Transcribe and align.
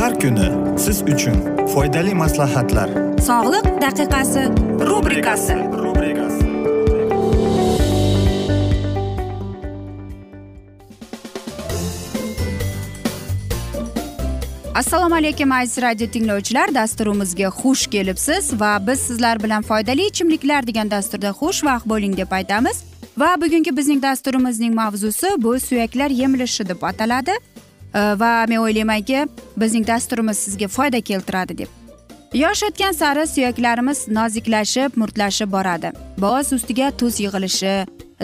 Har 0.00 0.20
kuni 0.20 0.48
siz 0.78 1.02
uchun 1.02 1.36
foydali 1.74 2.14
maslahatlar. 2.14 2.88
Sog'liq 3.28 3.66
daqiqasi 3.84 4.42
rubrikasi. 4.90 5.56
Assalomu 14.74 15.14
alaykum 15.14 15.52
aziz 15.52 15.82
radio 15.82 16.06
tinglovchilar. 16.06 16.74
Dasturimizga 16.74 17.48
xush 17.48 17.86
kelibsiz 17.86 18.60
va 18.60 18.86
biz 18.86 19.00
sizlar 19.00 19.42
bilan 19.42 19.62
foydali 19.62 20.06
ichimliklar 20.06 20.66
degan 20.66 20.90
dasturda 20.90 21.30
xushvaqt 21.40 21.86
bo'ling 21.86 22.16
deb 22.16 22.32
aytamiz. 22.32 22.84
Va 23.18 23.36
bugungi 23.40 23.76
bizning 23.76 24.02
dasturimizning 24.02 24.74
mavzusi 24.74 25.26
bu 25.38 25.60
suyaklar 25.60 26.10
yemilishi 26.10 26.68
deb 26.68 26.82
ataladi 26.82 27.32
Э, 27.94 28.14
va 28.18 28.46
men 28.48 28.58
o'ylaymanki 28.64 29.26
bizning 29.56 29.86
dasturimiz 29.86 30.38
sizga 30.38 30.68
foyda 30.68 31.00
keltiradi 31.00 31.58
deb. 31.58 31.68
Yosh 32.32 32.62
o'tgan 32.68 32.94
sari 32.96 33.26
suyaklarimiz 33.28 34.06
noziklashib 34.08 34.96
murtlashib 34.96 35.52
boradi. 35.52 35.92
Boz 36.18 36.52
ustiga 36.56 36.90
tuz 36.90 37.20
yig'ilishi 37.20 37.74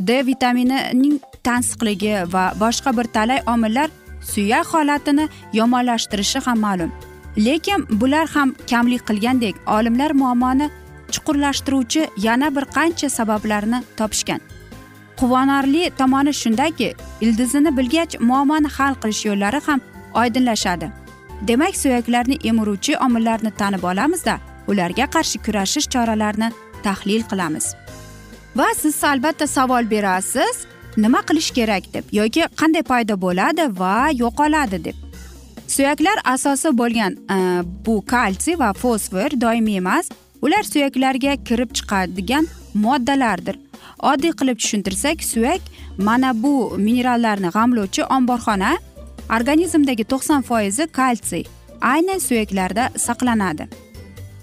d 0.09 0.27
vitaminining 0.27 1.19
tansiqligi 1.45 2.15
va 2.33 2.45
boshqa 2.63 2.97
bir 2.97 3.13
talay 3.17 3.43
omillar 3.55 3.91
suyak 4.33 4.67
holatini 4.73 5.29
yomonlashtirishi 5.53 6.41
ham 6.47 6.65
ma'lum. 6.67 6.91
Lekin 7.37 7.87
bular 8.01 8.27
ham 8.35 8.55
kamlik 8.71 9.03
qilgandek 9.09 9.57
olimlar 9.77 10.11
muammoni 10.23 10.71
chuqurlashtiruvchi 11.13 12.09
yana 12.27 12.49
bir 12.57 12.65
qancha 12.77 13.09
sabablarni 13.19 13.83
topishgan. 13.97 14.41
Quvonarli 15.21 15.91
tomoni 15.99 16.33
shundaki 16.43 16.95
ildizini 17.21 17.77
bilgach 17.79 18.21
muammoni 18.21 18.69
hal 18.77 18.95
qilish 19.03 19.23
yo'llari 19.29 19.61
ham 19.67 19.81
oydinlashadi. 20.21 20.91
Demak 21.49 21.77
suyaklarni 21.77 22.37
emiruvchi 22.51 22.99
omillarni 23.07 23.51
tanib 23.51 23.83
olamizda 23.83 24.39
ularga 24.69 25.07
qarshi 25.15 25.39
kurashish 25.47 25.89
choralarini 25.95 26.49
tahlil 26.83 27.23
qilamiz. 27.31 27.67
Va 28.57 28.69
siz 28.81 29.05
albatta 29.05 29.47
savol 29.47 29.91
berasiz 29.91 30.57
nima 30.97 31.21
qilish 31.29 31.51
kerak 31.59 31.85
deb 31.95 32.05
yoki 32.13 32.43
qanday 32.61 32.83
paydo 32.93 33.21
bo'ladi 33.25 33.65
va 33.81 34.11
yo'qoladi 34.23 34.85
deb. 34.85 34.97
Suyaklar 35.75 36.19
asosi 36.25 36.69
bo'lgan 36.79 37.13
e, 37.37 37.39
bu 37.87 38.05
kalsiy 38.07 38.59
va 38.59 38.73
fosfor 38.73 39.31
doimiy 39.41 39.77
emas 39.83 40.11
ular 40.43 40.63
suyaklarga 40.63 41.37
kirib 41.49 41.71
chiqadigan 41.79 42.47
moddalardir. 42.75 43.59
Oddiy 44.03 44.33
qilib 44.39 44.59
tushuntirsak 44.59 45.23
suyak 45.25 45.61
mana 45.99 46.33
bu 46.43 46.79
minerallarni 46.79 47.51
g'amlovchi 47.57 48.03
omborxona 48.17 48.73
organizmdagi 49.37 50.05
to'qson 50.13 50.43
foizi 50.43 50.87
kalsiy. 50.87 51.45
Aynan 51.81 52.19
suyaklarda 52.19 52.91
saqlanadi. 52.97 53.69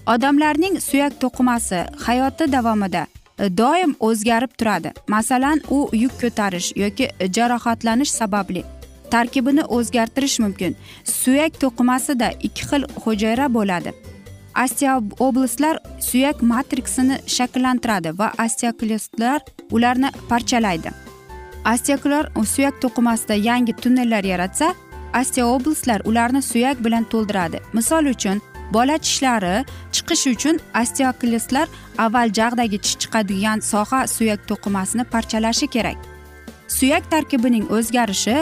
Odamlarning 0.06 0.80
suyak 0.80 1.20
to'qimasi 1.22 1.84
hayoti 2.06 2.52
davomida 2.52 3.06
e, 3.38 3.56
doim 3.58 3.96
o'zgarib 4.00 4.52
turadi. 4.58 4.92
Masalan 5.08 5.60
u 5.70 5.88
yuk 5.92 6.14
ko'tarish 6.20 6.72
yoki 6.76 7.10
jarohatlanish 7.36 8.12
sababli 8.20 8.64
tarkibini 9.10 9.64
o'zgartirish 9.76 10.38
mumkin. 10.44 10.76
Suyak 11.04 11.60
to'qimasida 11.62 12.30
ikki 12.46 12.62
xil 12.68 12.82
hujayra 13.04 13.46
bo'ladi. 13.54 13.92
Osteoblastlar 14.64 15.78
suyak 16.00 16.42
matriksini 16.42 17.18
shakllantiradi 17.36 18.18
va 18.18 18.32
osteoklastlar 18.44 19.40
ularni 19.70 20.10
parchalaydi. 20.30 20.90
Osteoklar 21.72 22.30
suyak 22.54 22.80
to'qimasida 22.82 23.34
yangi 23.34 23.72
tunnellar 23.82 24.24
yaratsa 24.24 24.74
osteoblastlar 25.20 26.00
ularni 26.04 26.42
suyak 26.42 26.84
bilan 26.84 27.04
to'ldiradi. 27.12 27.60
Misol 27.72 28.12
uchun 28.14 28.40
bola 28.72 28.98
tishlari 28.98 29.64
chiqishi 29.94 30.34
uchun 30.36 30.60
osteoklistlar 30.80 31.66
avval 31.98 32.28
jag'dagi 32.38 32.78
tish 32.84 32.96
chiqadigan 33.02 33.58
soha 33.70 34.06
suyak 34.06 34.40
to'qimasini 34.48 35.04
parchalashi 35.14 35.66
kerak. 35.66 35.98
Suyak 36.68 37.10
tarkibining 37.10 37.66
o'zgarishi 37.76 38.36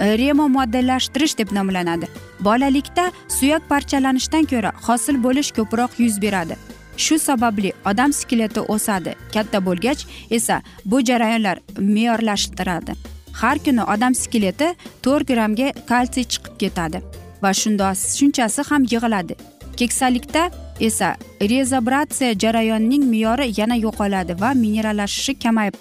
remomoddellashtirish 0.00 1.38
deb 1.38 1.52
nomlanadi. 1.52 2.08
Bolalikda 2.40 3.12
suyak 3.28 3.68
parchalanishidan 3.68 4.44
ko'ra 4.52 4.72
hosil 4.86 5.22
bo'lish 5.22 5.52
ko'proq 5.52 5.90
yuz 5.98 6.22
beradi. 6.22 6.56
Shu 6.96 7.18
sababli 7.18 7.72
odam 7.90 8.12
skeleti 8.12 8.60
o'sadi. 8.60 9.14
Katta 9.34 9.58
bo'lgach 9.66 10.04
esa 10.30 10.62
bu 10.84 11.04
jarayonlar 11.04 11.58
me'yorlashtiradi. 11.78 12.92
Har 13.32 13.58
kuni 13.58 13.82
odam 13.82 14.14
skeleti 14.14 14.74
to'rt 15.02 15.28
grammga 15.28 15.72
kalsiy 15.90 16.24
chiqib 16.32 16.54
ketadi 16.62 17.02
va 17.42 17.50
shundoq 17.60 17.94
shunchasi 18.18 18.62
ham 18.70 18.82
yig'iladi. 18.92 19.34
Keksalikda 19.76 20.50
esa 20.80 21.16
rezobratsiya 21.40 22.38
jarayonining 22.42 23.04
me'yori 23.12 23.46
yana 23.60 23.76
yo'qoladi 23.86 24.40
va 24.42 24.50
minerallashishi 24.62 25.38
kamayib 25.44 25.74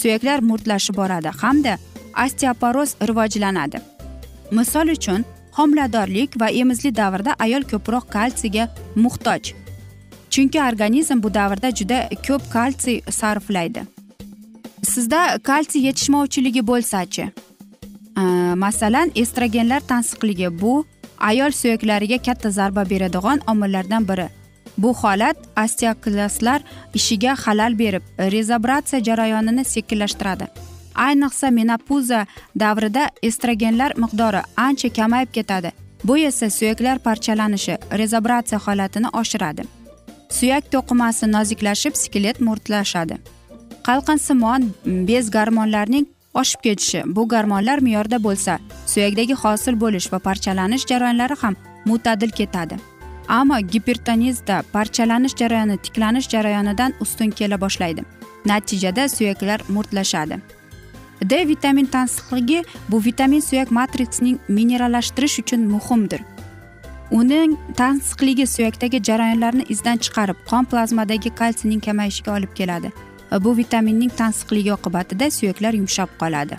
suyaklar 0.00 0.38
murtlashib 0.50 0.96
boradi 0.96 1.30
hamda 1.42 1.78
osteoporoz 2.24 2.96
rivojlanadi. 3.08 3.78
Misol 4.50 4.94
uchun 4.96 5.24
homiladorlik 5.52 6.40
va 6.40 6.50
emizlik 6.50 6.96
davrida 6.96 7.34
ayol 7.38 7.62
ko'proq 7.62 8.10
kalsiyga 8.10 8.68
muhtoj 8.94 9.54
chunki 10.30 10.62
organizm 10.62 11.22
bu 11.22 11.34
davrda 11.34 11.70
juda 11.70 12.08
ko'p 12.26 12.42
kalsiy 12.52 13.00
sarflaydi. 13.10 13.82
Sizda 14.82 15.38
kalsiy 15.42 15.86
yetishmovchiligi 15.86 16.66
bo'lsachi? 16.66 17.30
Masalan 18.64 19.10
estrogenlar 19.14 19.80
tansiqligi 19.80 20.60
bu 20.60 20.84
ayol 21.18 21.50
suyaklariga 21.50 22.18
katta 22.18 22.50
zarba 22.50 22.90
beradigan 22.90 23.40
omillardan 23.46 24.08
biri. 24.08 24.28
Bu 24.78 24.94
holat 24.94 25.36
osteoklastlar 25.64 26.62
ishiga 26.94 27.34
xalal 27.44 27.78
berib 27.78 28.02
rezobratsiya 28.18 29.04
jarayonini 29.04 29.64
sekinlashtiradi. 29.64 30.46
Ayniqsa 30.94 31.50
menopuza 31.50 32.26
davrida 32.60 33.10
estrogenlar 33.22 33.92
miqdori 33.96 34.42
ancha 34.56 34.88
kamayib 34.88 35.32
ketadi. 35.32 35.72
Bu 36.04 36.18
esa 36.18 36.50
suyaklar 36.50 36.98
parchalanishi 36.98 37.78
rezobratsiya 37.98 38.60
holatini 38.66 39.08
oshiradi. 39.08 39.62
Suyak 40.30 40.72
to'qimasi 40.72 41.32
noziklashib 41.32 41.94
skelet 41.94 42.40
mo'rtlashadi 42.40 43.18
qalqinsimon 43.90 44.62
mm, 44.84 45.06
bez 45.08 45.30
gormonlarining 45.30 46.06
oshib 46.34 46.60
ketishi. 46.66 47.02
Bu 47.16 47.28
gormonlar 47.28 47.78
me'yorda 47.86 48.18
bo'lsa 48.26 48.58
suyakdagi 48.92 49.34
hosil 49.42 49.80
bo'lish 49.82 50.12
va 50.12 50.18
parchalanish 50.18 50.86
jarayonlari 50.90 51.36
ham 51.42 51.56
mutadil 51.84 52.30
ketadi. 52.40 52.76
Ammo 53.28 53.58
gipertonizda 53.72 54.62
parchalanish 54.72 55.34
jarayoni 55.40 55.76
tiklanish 55.84 56.28
jarayonidan 56.34 56.94
ustun 57.00 57.30
kela 57.30 57.60
boshlaydi. 57.60 58.02
Natijada 58.46 59.08
suyaklar 59.08 59.60
murtlashadi. 59.68 60.40
D 61.24 61.48
vitamin 61.48 61.86
tansiqligi 61.86 62.64
bu 62.88 63.04
vitamin 63.04 63.40
suyak 63.40 63.70
matriksining 63.70 64.38
minerallashtirish 64.48 65.38
uchun 65.42 65.60
muhimdir. 65.60 66.20
Uning 67.10 67.58
tansiqligi 67.76 68.46
suyakdagi 68.46 69.02
jarayonlarni 69.02 69.64
izdan 69.68 69.96
chiqarib 69.96 70.36
qon 70.50 70.64
plazmadagi 70.64 71.30
kalsiyning 71.34 71.80
kamayishiga 71.80 72.36
olib 72.36 72.52
keladi. 72.54 72.92
Bu 73.44 73.56
vitaminning 73.56 74.10
tansiqligi 74.10 74.72
oqibatida 74.72 75.30
suyaklar 75.30 75.72
yumshab 75.74 76.08
qoladi. 76.20 76.56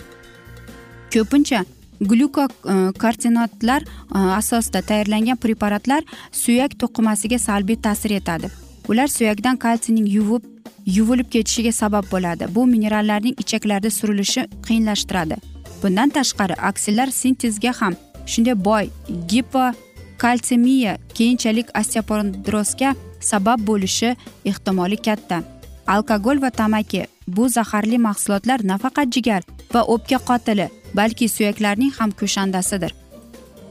Ko'pincha 1.14 1.64
glyukokartinotlar 2.00 3.82
e, 3.82 3.86
e, 4.14 4.18
asosida 4.18 4.82
tayyorlangan 4.82 5.36
preparatlar 5.36 6.02
suyak 6.32 6.78
to'qimasiga 6.80 7.38
salbiy 7.38 7.76
ta'sir 7.76 8.10
etadi. 8.10 8.50
Ular 8.88 9.06
suyakdan 9.06 9.56
kalsiyning 9.56 10.08
yuvib 10.08 10.51
yuvilib 10.86 11.28
ketishiga 11.30 11.72
sabab 11.72 12.04
bo'ladi. 12.12 12.46
Bu 12.54 12.66
minerallarning 12.66 13.34
ichaklarda 13.42 13.90
surilishi 13.90 14.46
qiyinlashtiradi. 14.66 15.36
Bundan 15.82 16.08
tashqari 16.16 16.54
aksillar 16.70 17.06
sintezga 17.20 17.72
ham 17.80 17.94
shunday 18.26 18.56
boy 18.64 18.84
gipokalsemiya 19.28 20.98
keyinchalik 21.14 21.68
osteoporozga 21.80 22.94
sabab 23.20 23.66
bo'lishi 23.66 24.16
ehtimoli 24.44 24.96
katta. 24.96 25.42
Alkogol 25.86 26.42
va 26.42 26.50
tamaki 26.50 27.06
bu 27.26 27.48
zaharli 27.48 27.98
mahsulotlar 27.98 28.60
nafaqat 28.72 29.08
jigar 29.14 29.42
va 29.74 29.82
o'pka 29.94 30.18
qotili 30.28 30.66
balki 30.94 31.28
suyaklarning 31.28 31.92
ham 31.98 32.10
kushandasidir 32.10 32.92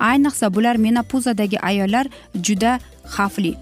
ayniqsa 0.01 0.53
bular 0.53 0.75
menopuzadagi 0.75 1.59
ayollar 1.59 2.07
juda 2.43 2.79
xavfli. 3.15 3.53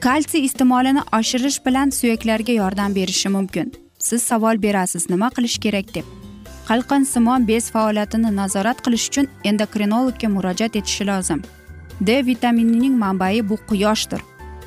Kalsiy 0.00 0.44
iste'molini 0.44 1.02
oshirish 1.18 1.58
bilan 1.66 1.90
suyaklarga 1.90 2.52
yordam 2.52 2.94
berishi 2.94 3.28
mumkin. 3.28 3.72
Siz 3.98 4.22
savol 4.22 4.62
berasiz 4.62 5.10
nima 5.10 5.28
qilish 5.36 5.58
kerak 5.60 5.94
deb. 5.94 6.04
Qalqonsimon 6.68 7.48
bez 7.48 7.70
faoliyatini 7.70 8.36
nazorat 8.36 8.80
qilish 8.86 9.06
uchun 9.10 9.28
endokrinologga 9.44 10.28
murojaat 10.28 10.76
etishi 10.76 11.06
lozim. 11.06 11.42
D 12.00 12.26
vitaminining 12.26 12.96
manbai 13.04 13.48
bu 13.48 13.56
quyoshdir. 13.68 14.20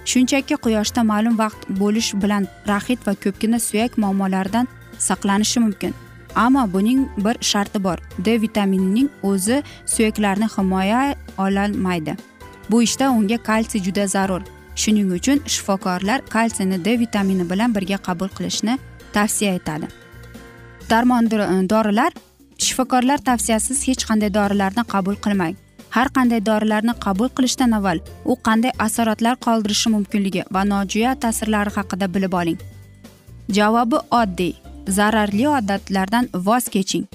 Shunchaki 0.06 0.56
quyoshda 0.56 1.02
ma'lum 1.12 1.38
vaqt 1.44 1.62
bo'lish 1.82 2.14
bilan 2.24 2.48
raxit 2.68 3.08
va 3.08 3.14
ko'pgina 3.24 3.60
suyak 3.60 3.98
muammolaridan 3.98 4.68
saqlanishi 5.00 5.60
mumkin. 5.60 5.94
Ammo 6.36 6.74
buning 6.74 7.08
bir 7.18 7.36
sharti 7.42 7.84
bor. 7.84 7.98
D 8.26 8.42
vitaminining 8.42 9.10
o'zi 9.24 9.64
suyaklarni 9.86 10.48
himoya 10.58 11.16
ololmaydi. 11.38 12.16
Bu 12.70 12.84
ishda 12.84 13.12
unga 13.12 13.38
kalsiy 13.38 13.82
juda 13.84 14.08
zarur. 14.08 14.44
Shuning 14.76 15.10
uchun 15.18 15.40
shifokorlar 15.54 16.20
kalsiyni 16.36 16.78
d 16.86 16.98
vitamini 17.02 17.46
bilan 17.52 17.76
birga 17.76 17.98
qabul 18.08 18.30
qilishni 18.38 18.78
tavsiya 19.14 19.56
etadi. 19.60 19.88
Darmon 20.90 21.30
dorilar 21.74 22.12
shifokorlar 22.58 23.20
tavsiyasiz 23.30 23.88
hech 23.88 24.04
qanday 24.10 24.34
dorilarni 24.34 24.84
qabul 24.94 25.16
qilmang. 25.26 25.56
Har 25.96 26.08
qanday 26.18 26.42
dorilarni 26.50 26.94
qabul 27.06 27.30
qilishdan 27.38 27.72
avval 27.78 28.00
u 28.26 28.36
qanday 28.48 28.72
asoratlar 28.86 29.36
qoldirishi 29.46 29.90
mumkinligi 29.96 30.44
va 30.56 30.62
nojo'ya 30.72 31.12
ta'sirlari 31.24 31.72
haqida 31.78 32.08
bilib 32.14 32.34
oling. 32.42 32.60
Javobi 33.58 33.98
oddiy. 34.22 34.54
Zararli 34.88 35.46
odatlardan 35.48 36.26
voz 36.48 36.66
keching. 36.74 37.06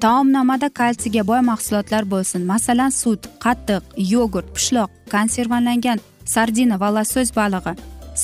Taomnomada 0.00 0.68
kalsiyga 0.80 1.26
boy 1.30 1.40
mahsulotlar 1.50 2.04
bo'lsin. 2.12 2.46
Masalan 2.52 2.92
sut 3.00 3.22
qatiq 3.44 3.82
yogurt 4.12 4.48
pishloq 4.56 4.90
konservalangan 5.14 5.98
sardina 6.34 6.76
va 6.82 6.90
losos 6.96 7.30
balig'i 7.40 7.74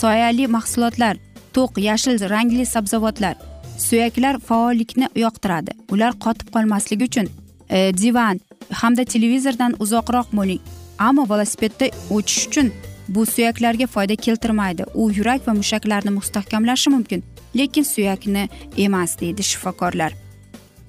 soyali 0.03 0.47
mahsulotlar 0.57 1.17
to'q 1.57 1.83
yashil 1.89 2.17
rangli 2.35 2.67
sabzavotlar 2.75 3.35
suyaklar 3.79 4.39
faollikni 4.39 5.09
yoqtiradi. 5.17 5.73
Ular 5.93 6.13
qotib 6.25 6.49
qolmasligi 6.55 7.05
uchun 7.11 7.29
e, 7.71 7.93
divan 8.03 8.41
hamda 8.71 9.05
televizordan 9.05 9.77
uzoqroq 9.79 10.33
bo'ling. 10.33 10.61
Ammo 10.99 11.29
velosipedda 11.31 11.91
o'tish 12.11 12.47
uchun 12.49 12.73
bu 13.09 13.27
suyaklarga 13.27 13.87
foyda 13.87 14.17
keltirmaydi. 14.17 14.85
U 14.95 15.11
yurak 15.11 15.49
va 15.49 15.55
mushaklarni 15.55 16.11
mustahkamlashi 16.19 16.91
mumkin 16.91 17.25
lekin 17.57 17.83
suyakni 17.83 18.49
emas 18.77 19.21
deydi 19.21 19.43
shifokorlar. 19.43 20.13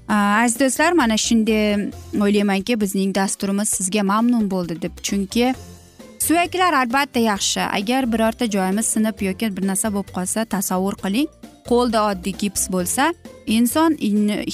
Aziz 0.08 0.60
do'stlar 0.60 0.92
mana 0.94 1.18
shunday 1.18 1.90
o'ylaymanki 2.22 2.82
bizning 2.82 3.16
dasturimiz 3.16 3.70
sizga 3.70 4.04
mamnun 4.04 4.50
bo'ldi 4.52 4.82
deb 4.82 5.02
chunki 5.08 5.54
suyaklar 6.28 6.74
albatta 6.74 7.20
yaxshi. 7.20 7.62
Agar 7.62 8.14
birorta 8.14 8.46
joyimiz 8.46 8.86
sinib 8.86 9.22
yoki 9.22 9.50
bir 9.58 9.68
narsa 9.68 9.92
bo'lib 9.94 10.10
qolsa 10.16 10.46
tasavvur 10.46 10.96
qiling 11.04 11.28
qo'lda 11.70 12.00
oddiy 12.12 12.34
gips 12.42 12.64
bo'lsa 12.76 13.12
inson 13.58 13.98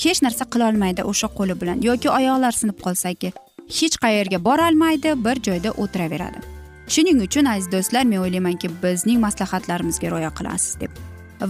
hech 0.04 0.20
narsa 0.26 0.48
qilolmaydi 0.54 1.06
o'sha 1.12 1.28
qo'li 1.38 1.56
bilan. 1.62 1.78
Yoki 1.90 2.10
oyoqlar 2.18 2.58
sinib 2.62 2.80
qolsaki 2.86 3.32
hech 3.78 3.96
qayerga 4.04 4.44
borolmaydi 4.48 5.16
bir 5.26 5.44
joyda 5.48 5.72
o'tiraveradi. 5.84 6.44
Shuning 6.94 7.24
uchun 7.28 7.46
aziz 7.54 7.72
do'stlar 7.76 8.04
men 8.12 8.20
o'ylaymanki 8.26 8.68
bizning 8.84 9.24
maslahatlarimizga 9.26 10.08
rioya 10.12 10.32
qilasiz 10.40 10.76
deb. 10.84 10.92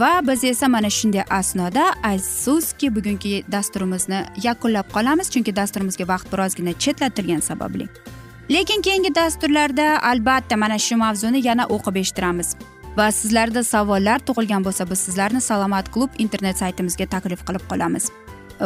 Va 0.01 0.13
biz 0.27 0.43
esa 0.43 0.67
mana 0.67 0.89
shunday 0.89 1.23
asnoda 1.39 1.83
afsuski 2.13 2.95
bugungi 2.95 3.43
dasturimizni 3.51 4.19
yakunlab 4.47 4.87
qolamiz 4.95 5.27
chunki 5.33 5.55
dasturimizga 5.55 6.05
vaqt 6.13 6.27
birozgina 6.33 6.73
chetlatilgani 6.83 7.41
sababli. 7.51 7.87
Lekin 8.51 8.81
keyingi 8.81 9.15
dasturlarda 9.15 10.03
albatta 10.03 10.57
mana 10.57 10.77
shu 10.79 10.95
mavzuni 10.97 11.47
yana 11.47 11.65
o'qib 11.75 11.95
eshittiramiz. 12.01 12.55
Va 12.97 13.11
sizlarda 13.11 13.63
savollar 13.63 14.19
tug'ilgan 14.27 14.65
bo'lsa 14.65 14.89
biz 14.89 14.99
sizlarni 15.07 15.41
salomat 15.41 15.91
klub 15.93 16.17
internet 16.23 16.57
saytimizga 16.63 17.05
taklif 17.13 17.45
qilib 17.47 17.63
qolamiz. 17.71 18.09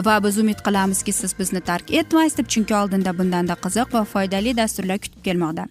Va 0.07 0.15
biz 0.23 0.39
umid 0.43 0.59
qilamizki 0.67 1.13
siz 1.13 1.35
bizni 1.39 1.61
tark 1.69 1.93
etmaysiz 1.99 2.37
deb 2.37 2.47
chunki 2.53 2.75
oldinda 2.81 3.17
bundanda 3.19 3.55
qiziq 3.65 3.93
va 3.93 4.03
foydali 4.13 4.57
dasturlar 4.57 4.97
kutib 5.03 5.21
kelmoqda. 5.27 5.67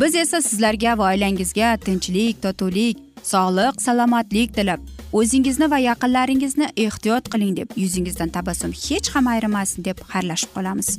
Biz 0.00 0.14
esa 0.22 0.42
sizlarga 0.42 0.98
va 0.98 1.10
oilangizga 1.10 1.74
tinchlik 1.86 2.42
totuvlik 2.42 3.02
sog'lik 3.32 3.82
salomatlik 3.86 4.54
tilab 4.54 4.80
o'zingizni 5.12 5.70
va 5.74 5.78
yaqinlaringizni 5.88 6.70
ehtiyot 6.86 7.34
qiling 7.34 7.56
deb 7.60 7.68
yuzingizdan 7.82 8.30
tabassum 8.38 8.72
hech 8.86 9.14
ham 9.14 9.26
ayrimasin 9.34 9.84
deb 9.84 10.08
xayrlashib 10.12 10.50
qolamiz. 10.56 10.98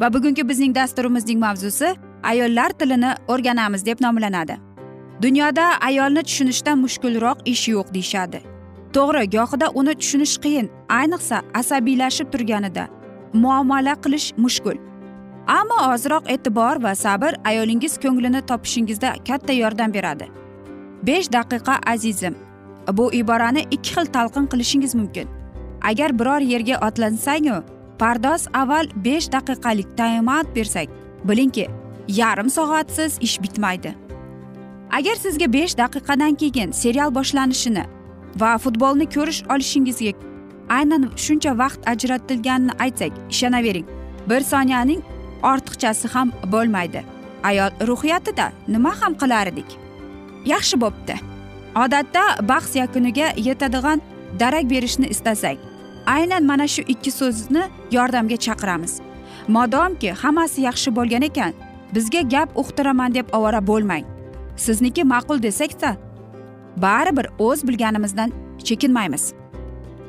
Va 0.00 0.14
bugungi 0.14 0.48
bizning 0.48 0.74
dasturimizning 0.74 1.40
mavzusi 1.40 1.94
ayollar 2.22 2.70
tilini 2.70 3.14
o'rganamiz 3.28 3.86
deb 3.86 4.00
nomlanadi. 4.00 4.56
Dunyoda 5.22 5.66
ayolni 5.80 6.22
tushunishdan 6.22 6.78
mushkulroq 6.78 7.38
ish 7.44 7.68
yo'q 7.68 7.94
deyishadi. 7.94 8.40
To'g'ri 8.94 9.24
gohida 9.36 9.68
uni 9.74 9.94
tushunish 10.00 10.36
qiyin 10.44 10.68
ayniqsa 10.88 11.42
asabiylashib 11.60 12.28
turganida. 12.32 12.84
Muomala 13.32 13.94
qilish 14.04 14.28
mushkul. 14.44 14.76
Ammo 15.58 15.78
ozroq 15.92 16.24
e'tibor 16.34 16.82
va 16.82 16.92
sabr 17.04 17.32
ayolingiz 17.44 17.98
ko'nglini 18.04 18.40
topishingizda 18.50 19.10
katta 19.28 19.52
yordam 19.52 19.94
beradi. 19.94 20.26
Besh 21.02 21.28
daqiqa 21.36 21.74
azizim. 21.92 22.34
Bu 22.92 23.12
iborani 23.12 23.62
ikki 23.70 23.90
xil 23.94 24.06
talqin 24.16 24.46
qilishingiz 24.52 24.94
mumkin. 24.94 25.26
Agar 25.90 26.18
biror 26.18 26.40
yerga 26.52 26.76
otlansangu 26.88 27.58
pardoz 27.98 28.46
avval 28.54 28.86
besh 29.04 29.32
daqiqalik 29.32 29.96
taymat 29.96 30.56
bersak 30.56 30.88
bilingki 31.24 31.66
yarim 32.08 32.50
soatsiz 32.50 33.18
ish 33.20 33.42
bitmaydi. 33.42 33.94
Agar 34.92 35.16
sizga 35.24 35.52
besh 35.52 35.76
daqiqadan 35.78 36.34
keyin 36.34 36.72
serial 36.72 37.14
boshlanishini 37.14 37.84
va 38.40 38.58
futbolni 38.58 39.06
ko'rish 39.14 39.42
olishingizga 39.54 40.12
aynan 40.68 41.10
shuncha 41.16 41.52
vaqt 41.58 41.80
ajratilganini 41.92 42.72
aytsak 42.84 43.12
ishonavering 43.30 43.86
bir 44.28 44.40
soniyaning 44.40 45.02
ortiqchasi 45.42 46.08
ham 46.14 46.32
bo'lmaydi. 46.52 47.02
Ayol 47.44 47.70
ruhiyatida 47.88 48.52
nima 48.68 48.92
ham 49.00 49.14
qilar 49.14 49.46
edik? 49.46 49.70
Yaxshi 50.46 50.80
bo'pti. 50.80 51.14
Odatda 51.76 52.22
bahs 52.48 52.76
yakuniga 52.76 53.28
yetadigan 53.36 54.00
darak 54.40 54.70
berishni 54.70 55.06
istasak 55.14 55.56
aynan 56.14 56.44
mana 56.50 56.66
shu 56.74 56.82
ikki 56.92 57.10
so'zni 57.10 57.62
yordamga 57.96 58.36
chaqiramiz. 58.46 58.92
Modomki 59.48 60.10
hammasi 60.22 60.60
yaxshi 60.68 60.90
bo'lgan 60.98 61.22
ekan 61.30 61.52
bizga 61.94 62.22
gap 62.34 62.48
uqtiraman 62.62 63.14
deb 63.14 63.26
ovora 63.32 63.60
bo'lmang. 63.70 64.04
Sizniki 64.56 65.02
ma'qul 65.12 65.42
desakda 65.42 65.96
baribir 66.76 67.26
o'z 67.38 67.68
bilganimizdan 67.68 68.32
chekinmaymiz. 68.66 69.24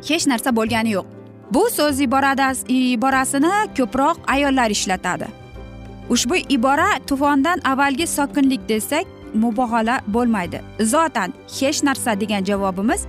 Hech 0.08 0.28
narsa 0.32 0.56
bo'lgani 0.56 0.92
yo'q. 0.98 1.06
Bu 1.54 1.64
so'z 1.78 2.02
iborasini 2.02 3.54
ko'proq 3.78 4.18
ayollar 4.28 4.70
ishlatadi. 4.70 5.28
Ushbu 6.10 6.36
ibora 6.50 6.90
tufondan 7.08 7.60
avvalgi 7.72 8.08
sokinlik 8.08 8.70
desak 8.70 9.06
mubohala 9.34 10.02
bo'lmaydi. 10.08 10.62
Zotan 10.80 11.34
hech 11.60 11.84
narsa 11.84 12.20
degan 12.22 12.44
javobimiz 12.44 13.02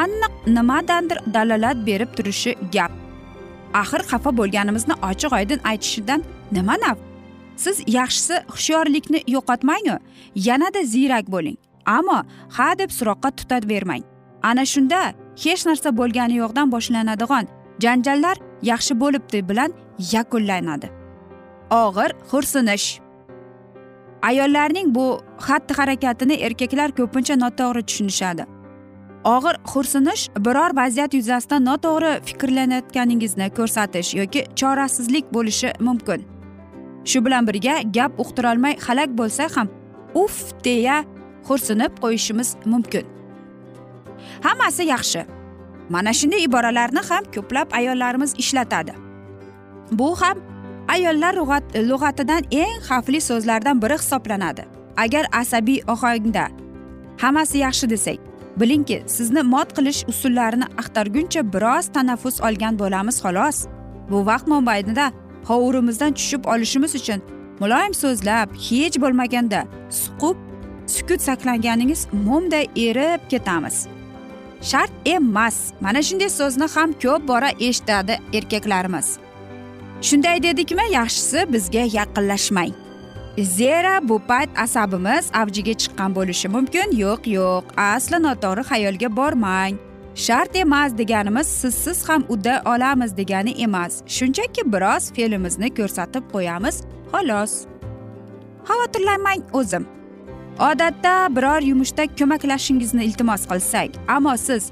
aniq 0.00 0.32
nimadandir 0.56 1.18
dalolat 1.34 1.86
berib 1.86 2.10
turishi 2.16 2.52
gap. 2.74 2.92
Axir 3.80 4.02
xafa 4.10 4.30
bo'lganimizni 4.38 4.94
ochiq 5.08 5.32
oydin 5.38 5.60
aytishidan 5.70 6.20
nima 6.56 6.76
naf? 6.84 6.98
Siz 7.56 7.76
yaxshisi 7.98 8.36
hushyorlikni 8.54 9.20
yo'qotmangu 9.34 9.96
yanada 10.48 10.80
ziyrak 10.92 11.26
bo'ling. 11.34 11.58
Ammo 11.96 12.18
ha 12.56 12.68
deb 12.78 12.90
so'roqqa 12.98 13.30
tutavermang 13.38 14.02
ana 14.42 14.64
shunda 14.72 15.00
hech 15.44 15.62
narsa 15.68 15.88
bo'lgani 16.00 16.34
yo'qdan 16.42 16.68
boshlanadigan 16.74 17.44
janjallar 17.84 18.36
yaxshi 18.70 18.92
bo'libdi 19.02 19.38
bilan 19.48 19.70
yakunlanadi. 20.14 20.88
Og'ir 21.82 22.10
xo'rsinish 22.30 22.86
ayollarning 24.28 24.88
bu 24.96 25.06
xatti 25.46 25.72
harakatini 25.78 26.34
erkaklar 26.46 26.88
ko'pincha 26.98 27.34
noto'g'ri 27.44 27.82
tushunishadi. 27.88 28.44
Og'ir 29.24 29.56
xo'rsinish 29.72 30.28
biror 30.44 30.74
vaziyat 30.76 31.14
yuzasidan 31.14 31.64
noto'g'ri 31.64 32.12
fikrlanayotganingizni 32.26 33.48
ko'rsatish 33.58 34.14
yoki 34.14 34.44
chorasizlik 34.56 35.26
bo'lishi 35.34 35.72
mumkin. 35.80 36.24
Shu 37.04 37.24
bilan 37.24 37.46
birga 37.46 37.76
gap 37.96 38.20
uqtirolmay 38.22 38.74
halak 38.86 39.10
bo'lsa 39.18 39.48
ham 39.56 39.68
uf! 40.14 40.36
deya 40.64 41.04
xo'rsinib 41.48 41.92
qo'yishimiz 42.02 42.56
mumkin. 42.64 43.04
Hammasi 44.42 44.82
yaxshi. 44.94 45.24
Mana 45.88 46.12
shunday 46.12 46.44
iboralarni 46.48 47.02
ham 47.08 47.24
ko'plab 47.34 47.68
ayollarimiz 47.78 48.34
ishlatadi. 48.38 48.94
Bu 49.92 50.20
ham 50.20 50.38
ayollar 50.88 51.34
lug'atidan 51.90 52.42
eng 52.50 52.76
xavfli 52.88 53.20
so'zlardan 53.20 53.82
biri 53.82 53.96
hisoblanadi. 54.02 54.64
Agar 54.96 55.24
asabiy 55.32 55.80
ohangda 55.88 56.48
hammasi 57.22 57.58
yaxshi 57.58 57.90
desak 57.90 58.31
bilingki 58.60 59.02
sizni 59.06 59.42
mot 59.42 59.68
qilish 59.76 60.04
usullarini 60.08 60.66
axtarguncha 60.80 61.42
biroz 61.54 61.86
tanaffus 61.94 62.40
olgan 62.40 62.78
bo'lamiz 62.78 63.16
xolos. 63.24 63.58
Bu 64.10 64.26
vaqt 64.26 64.46
mobaynida 64.54 65.12
hovurimizdan 65.48 66.12
tushib 66.18 66.44
olishimiz 66.44 66.94
uchun 67.00 67.20
muloyim 67.60 67.94
so'zlab 68.02 68.48
hech 68.68 68.96
bo'lmaganda 69.02 69.60
suqub 70.02 70.36
sukut 70.94 71.20
saqlaganingiz 71.28 72.06
mumday 72.26 72.66
erib 72.86 73.20
ketamiz. 73.32 73.76
Shart 74.70 74.92
emas 75.04 75.56
mana 75.80 76.02
shunday 76.08 76.30
so'zni 76.38 76.66
ham 76.74 76.90
ko'p 77.02 77.28
bora 77.28 77.50
eshitadi 77.68 78.14
erkaklarimiz. 78.32 79.18
Shunday 80.08 80.42
dedikmi? 80.42 80.84
Yaxshisi 80.98 81.52
bizga 81.52 81.84
yaqinlashmang. 81.98 82.81
Zera 83.38 84.08
bu 84.08 84.18
payt 84.28 84.50
asabimiz 84.58 85.30
avjiga 85.34 85.72
chiqqan 85.72 86.14
bo'lishi 86.14 86.48
mumkin. 86.48 86.88
Yo'q 86.92 87.22
yo'q. 87.26 87.64
Asli 87.76 88.18
noto'g'ri 88.26 88.62
xayolga 88.70 89.16
bormang. 89.16 89.74
Shart 90.14 90.56
emas 90.56 90.98
deganimiz 90.98 91.46
sizsiz 91.46 92.08
ham 92.08 92.24
udda 92.28 92.62
olamiz 92.64 93.16
degani 93.16 93.50
emas. 93.50 94.02
Shunchaki 94.06 94.62
biroz 94.72 95.12
fe'limizni 95.14 95.68
ko'rsatib 95.78 96.24
qo'yamiz 96.32 96.76
xolos. 97.12 97.52
Xavotirlanmang 98.68 99.42
o'zim. 99.52 99.84
Odatda 100.58 101.36
biror 101.36 101.62
yumushda 101.70 102.04
ko'maklashishingizni 102.18 103.04
iltimos 103.04 103.42
qilsak 103.50 103.90
ammo 104.08 104.36
siz 104.36 104.62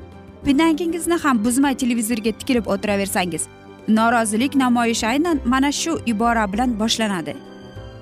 pinangingizni 0.44 1.16
ham 1.22 1.44
buzmay 1.44 1.74
televizorga 1.82 2.32
tikilib 2.38 2.66
o'tiraversangiz 2.72 3.42
norozilik 3.88 4.54
namoyishi 4.54 5.06
aynan 5.06 5.40
mana 5.44 5.72
shu 5.72 5.92
ibora 6.06 6.52
bilan 6.52 6.80
boshlanadi. 6.80 7.50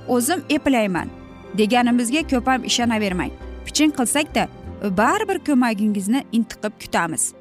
O'zim 0.09 0.41
eplayman 0.57 1.09
deganimizga 1.59 2.23
ko'p 2.33 2.47
ham 2.47 2.65
ishonavermang. 2.65 3.33
Piching 3.67 3.93
qilsakda 3.99 4.49
baribir 5.01 5.39
ko'magingizni 5.49 6.25
intiqib 6.33 6.75
kutamiz. 6.83 7.33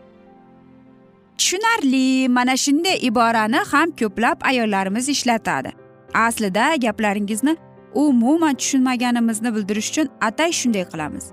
Tushunarli 1.38 2.30
mana 2.30 2.58
shunday 2.58 2.98
iborani 3.10 3.60
ham 3.72 3.90
ko'plab 3.92 4.38
ayollarimiz 4.50 5.10
ishlatadi. 5.10 5.72
Aslida 6.14 6.76
gaplaringizni 6.76 7.58
umuman 7.94 8.56
tushunmaganimizni 8.56 9.56
bildirish 9.56 9.90
uchun 9.92 10.08
atay 10.22 10.52
shunday 10.52 10.86
qilamiz. 10.92 11.26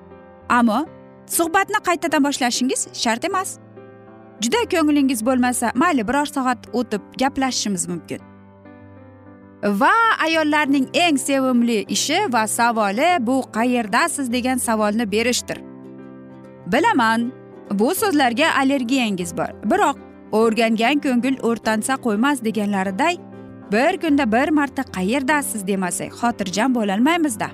Ammo 0.49 0.87
suhbatni 1.27 1.79
qaytadan 1.89 2.25
boshlashingiz 2.25 2.81
shart 3.03 3.25
emas. 3.25 3.59
Juda 4.43 4.61
ko'nglingiz 4.73 5.27
bo'lmasa 5.27 5.73
mayli 5.75 6.09
biror 6.09 6.27
soat 6.27 6.61
o'tib 6.73 7.03
gaplashishimiz 7.23 7.89
mumkin. 7.89 8.34
Va 9.65 9.93
ayollarning 10.21 10.89
eng 10.93 11.17
sevimli 11.19 11.85
ishi 11.89 12.19
va 12.33 12.47
savoli 12.47 13.17
bu 13.21 13.43
qayerdasiz 13.53 14.33
degan 14.33 14.57
savolni 14.57 15.13
berishdir. 15.13 15.59
Bilaman 16.67 17.33
bu 17.71 17.95
so'zlarga 17.95 18.49
allergiyangiz 18.61 19.37
bor. 19.37 19.53
Biroq 19.65 19.97
o'rgangan 20.33 21.01
ko'ngil 21.01 21.39
o'rtansa 21.43 21.97
qo'ymas 21.97 22.45
deganlariday 22.45 23.17
bir 23.73 24.01
kunda 24.01 24.33
bir 24.33 24.49
marta 24.49 24.83
qayerdasiz 24.83 25.67
demasak 25.67 26.13
xotirjam 26.21 26.75
bo'lolmaymizda 26.75 27.49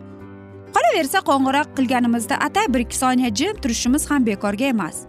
qolaversa 0.75 1.19
qo'ng'iroq 1.31 1.69
qilganimizda 1.77 2.35
atay 2.47 2.67
bir 2.75 2.81
ikki 2.81 2.97
soniya 2.97 3.35
jim 3.35 3.57
turishimiz 3.57 4.11
ham 4.11 4.27
bekorga 4.27 4.65
emas. 4.65 5.07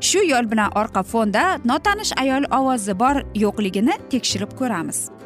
Shu 0.00 0.18
yo'l 0.32 0.50
bilan 0.50 0.70
orqa 0.74 1.02
fonda 1.02 1.58
notanish 1.64 2.12
ayol 2.22 2.44
ovozi 2.58 2.98
bor 2.98 3.16
yo'qligini 3.34 3.94
tekshirib 4.10 4.58
ko'ramiz. 4.58 5.21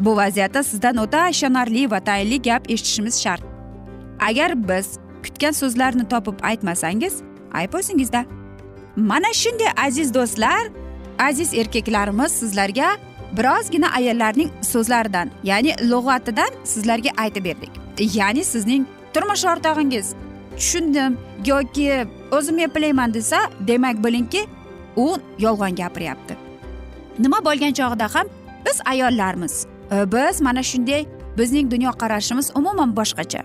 Bu 0.00 0.16
vaziyatda 0.16 0.62
sizdan 0.62 0.96
o'ta 0.96 1.28
ishonarli 1.28 1.90
va 1.90 2.00
tayinli 2.00 2.42
gap 2.42 2.70
eshitishimiz 2.70 3.22
shart. 3.22 3.42
Agar 4.28 4.68
biz 4.68 4.98
kutgan 5.24 5.52
so'zlarni 5.52 6.08
topib 6.08 6.38
aytmasangiz 6.42 7.14
ayb 7.52 7.74
o'zingizda 7.74 8.24
mana 8.96 9.32
shunday 9.32 9.70
aziz 9.86 10.14
do'stlar 10.14 10.64
aziz 11.18 11.54
erkaklarimiz 11.54 12.32
sizlarga 12.32 12.88
birozgina 13.36 13.88
ayollarning 13.96 14.50
so'zlaridan 14.62 15.30
ya'ni 15.44 15.72
lug'atidan 15.90 16.50
sizlarga 16.64 17.10
aytib 17.16 17.44
berdik. 17.44 17.70
Ya'ni 18.14 18.44
sizning 18.44 18.86
turmush 19.14 19.44
o'rtog'ingiz. 19.44 20.14
Tushundim 20.56 21.18
yoki 21.46 22.06
o'zim 22.32 22.58
eplayman 22.58 23.14
desa 23.14 23.38
demak 23.60 24.04
bilingki 24.04 24.46
u 24.96 25.16
yolg'on 25.38 25.74
gapiryapti. 25.74 26.34
Nima 27.18 27.44
bo'lgan 27.44 27.72
chog'ida 27.72 28.14
ham 28.14 28.26
biz 28.66 28.80
ayollarmiz. 28.86 29.66
Э, 29.90 30.12
biz 30.12 30.40
mana 30.40 30.62
shunday 30.62 31.06
bizning 31.38 31.70
dunyoqarashimiz 31.70 32.50
umuman 32.54 32.96
boshqacha. 32.96 33.42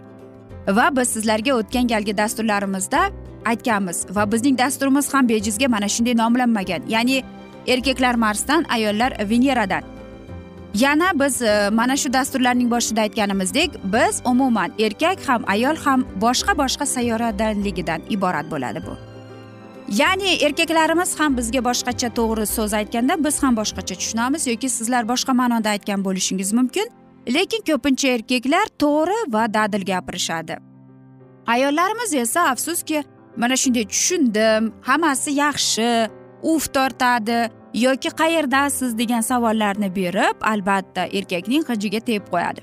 Va 0.67 0.95
biz 0.95 1.07
sizlarga 1.09 1.53
o'tgan 1.53 1.87
galgi 1.87 2.17
dasturlarimizda 2.17 2.99
aytganmiz 3.45 4.05
va 4.15 4.31
bizning 4.31 4.57
dasturimiz 4.57 5.13
ham 5.13 5.29
bejizga 5.29 5.67
mana 5.67 5.87
shunday 5.87 6.17
nomlanmagan. 6.17 6.81
Ya'ni 6.87 7.23
erkaklar 7.67 8.15
marsdan 8.15 8.65
ayollar 8.69 9.11
veneradan. 9.29 9.83
Yana 10.73 11.11
biz 11.19 11.41
e, 11.41 11.69
mana 11.71 11.97
shu 11.97 12.13
dasturlarning 12.13 12.71
boshida 12.71 13.01
aytganimizdek 13.01 13.71
biz 13.83 14.21
umuman 14.25 14.71
erkak 14.79 15.29
ham 15.29 15.43
ayol 15.47 15.75
ham 15.75 16.05
boshqa 16.21 16.57
boshqa 16.57 16.85
sayyoradanligidan 16.85 18.01
iborat 18.09 18.51
bo'ladi 18.51 18.85
bu. 18.87 19.08
Ya'ni 19.91 20.43
erkaklarimiz 20.45 21.19
ham 21.19 21.37
bizga 21.37 21.61
boshqacha 21.65 22.09
to'g'ri 22.17 22.45
so'z 22.45 22.73
aytganda 22.73 23.23
biz 23.25 23.43
ham 23.43 23.57
boshqacha 23.57 23.95
tushunamiz 23.95 24.47
yoki 24.47 24.69
sizlar 24.69 25.07
boshqa 25.11 25.33
ma'noda 25.33 25.69
aytgan 25.69 26.05
bo'lishingiz 26.05 26.53
mumkin. 26.53 26.87
Lekin 27.35 27.61
ko'pincha 27.69 28.07
erkaklar 28.07 28.65
to'g'ri 28.83 29.33
va 29.33 29.53
dadil 29.53 29.85
gapirishadi. 29.91 30.57
Ayollarimiz 31.47 32.13
esa 32.13 32.41
afsuski 32.53 33.03
mana 33.37 33.55
shunday 33.55 33.85
tushundim 33.93 34.73
hammasi 34.81 35.31
yaxshi 35.31 36.09
uf 36.43 36.73
tortadi 36.73 37.49
yoki 37.73 38.09
qayerdasiz? 38.09 38.97
degan 38.97 39.21
savollarni 39.21 39.95
berib 39.95 40.37
albatta 40.51 41.01
erkakning 41.17 41.63
g'ijiga 41.69 41.99
tegib 41.99 42.25
qo'yadi. 42.33 42.61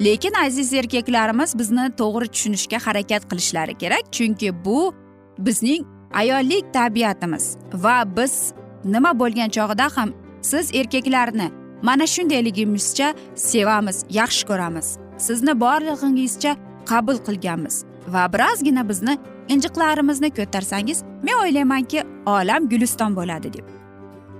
Lekin 0.00 0.34
aziz 0.46 0.72
erkaklarimiz 0.72 1.58
bizni 1.58 1.86
to'g'ri 2.00 2.26
tushunishga 2.34 2.78
harakat 2.86 3.22
qilishlari 3.30 3.74
kerak 3.82 4.04
chunki 4.16 4.64
bu 4.64 4.94
bizning 5.38 5.97
ayollik 6.14 6.72
tabiatimiz 6.72 7.56
va 7.72 8.04
biz 8.16 8.52
nima 8.84 9.12
bo'lgan 9.18 9.50
chog'ida 9.56 9.88
ham 9.96 10.12
siz 10.42 10.74
erkaklarni 10.74 11.50
mana 11.82 12.06
shundayligimizcha 12.06 13.14
sevamiz 13.34 14.04
yaxshi 14.10 14.46
ko'ramiz. 14.46 14.98
Sizni 15.18 15.60
borlig'ingizcha 15.60 16.56
qabul 16.90 17.16
qilganmiz 17.26 17.84
va 18.08 18.32
birozgina 18.32 18.88
bizni 18.88 19.18
injiqlarimizni 19.48 20.30
ko'tarsangiz 20.38 21.02
men 21.22 21.34
o'ylaymanki 21.42 22.02
olam 22.26 22.68
guliston 22.68 23.16
bo'ladi 23.16 23.52
deb. 23.52 23.66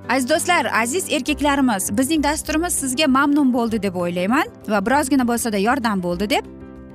Aziz 0.09 0.31
do'stlar 0.31 0.67
aziz 0.83 1.13
erkaklarimiz 1.13 1.99
bizning 1.99 2.23
dasturimiz 2.25 2.73
sizga 2.73 3.07
mamnun 3.07 3.53
bo'ldi 3.53 3.83
deb 3.83 3.95
o'ylayman 3.95 4.47
va 4.69 4.87
birozgina 4.87 5.29
bo'lsada 5.29 5.59
yordam 5.69 6.03
bo'ldi 6.03 6.31
deb 6.31 6.45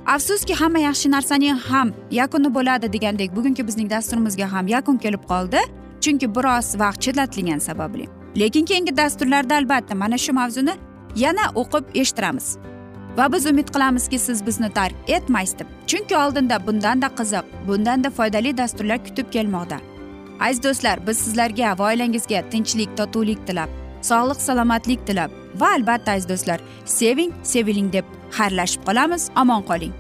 afsuski 0.06 0.54
hamma 0.54 0.80
yaxshi 0.80 1.12
narsaning 1.12 1.58
ham 1.58 1.94
yakuni 2.12 2.54
bo'ladi 2.56 2.94
degandek 2.94 3.36
bugungi 3.36 3.68
bizning 3.68 3.90
dasturimizga 3.90 4.52
ham 4.52 4.68
yakun 4.68 4.98
kelib 4.98 5.24
qoldi. 5.32 5.60
Chunki 6.02 6.28
biroz 6.36 6.80
vaqt 6.80 7.02
chetlatilgani 7.02 7.62
sababli. 7.62 8.08
Lekin 8.40 8.66
keyingi 8.66 8.98
dasturlarda 8.98 9.56
albatta 9.56 9.96
mana 9.96 10.18
shu 10.18 10.34
mavzuni 10.34 10.74
yana 11.16 11.46
o'qib 11.62 11.86
eshittiramiz. 12.02 12.58
Va 13.18 13.34
biz 13.34 13.46
umid 13.46 13.68
qilamizki 13.76 14.20
siz 14.20 14.46
bizni 14.46 14.70
tark 14.74 14.96
etmaysiz 15.08 15.60
deb 15.60 15.68
chunki 15.88 16.18
oldinda 16.18 16.68
bundanda 16.68 17.08
qiziq 17.20 17.46
bundanda 17.68 18.10
foydali 18.10 18.58
dasturlar 18.58 19.04
kutib 19.06 19.32
kelmoqda. 19.32 19.78
Aziz 20.40 20.64
do'stlar 20.64 21.08
biz 21.08 21.18
sizlarga 21.18 21.80
va 21.80 21.84
oilangizga 21.92 22.50
tinchlik 22.52 22.98
totuvlik 22.98 23.48
tilab 23.48 23.70
sog'lik 24.02 24.42
salomatlik 24.42 25.08
tilab 25.08 25.43
va 25.60 25.74
albatta 25.78 26.16
aziz 26.18 26.30
do'stlar. 26.30 26.60
Seving 26.86 27.32
seviling 27.44 27.92
deb 27.94 28.06
xayrlashib 28.38 28.82
qolamiz. 28.88 29.30
Omon 29.42 29.64
qoling. 29.70 29.94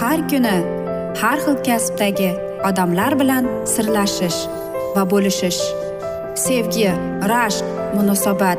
Har 0.00 0.20
kuni 0.30 0.56
har 1.20 1.38
xil 1.44 1.56
kasbdagi 1.66 2.30
odamlar 2.68 3.14
bilan 3.20 3.44
sirlashish 3.72 4.40
va 4.96 5.02
bo'lishish. 5.12 5.62
Sevgi 6.44 6.90
rashq 7.32 7.66
munosabat 7.96 8.58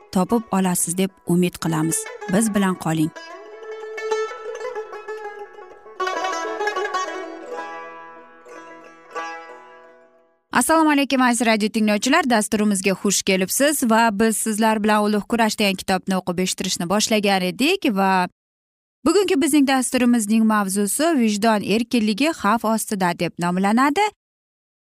topib 0.11 0.43
olasiz 0.51 0.97
deb 0.97 1.11
umid 1.27 1.55
qilamiz. 1.63 1.97
Biz 2.33 2.55
bilan 2.55 2.75
qoling. 2.75 3.11
Assalomu 10.51 10.91
alaykum 10.91 11.21
aziz 11.21 11.47
radio 11.47 11.69
tinglovchilar. 11.69 12.29
Dasturimizga 12.29 12.91
xush 12.91 13.23
kelibsiz 13.23 13.83
va 13.83 14.09
biz 14.13 14.37
sizlar 14.37 14.83
bilan 14.83 15.03
ulug' 15.03 15.27
kurash 15.31 15.55
degan 15.59 15.79
kitobni 15.79 16.17
o'qib 16.19 16.39
eshittirishni 16.43 16.89
boshlagan 16.89 17.41
edik 17.41 17.87
va 17.99 18.27
bugungi 19.05 19.41
bizning 19.41 19.67
dasturimizning 19.67 20.43
mavzusi 20.53 21.13
vijdon 21.21 21.63
erkinligi 21.75 22.33
xavf 22.41 22.65
ostida 22.65 23.13
deb 23.19 23.33
nomlanadi. 23.39 24.05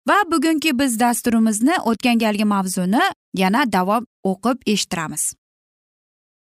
Va 0.09 0.18
bugungi 0.33 0.79
biz 0.79 1.01
dasturimizni 1.01 1.77
o'tgan 1.90 2.18
galgi 2.18 2.44
mavzuni 2.44 3.05
yana 3.35 3.73
davom 3.73 4.07
o'qib 4.25 4.59
eshittiramiz. 4.73 5.35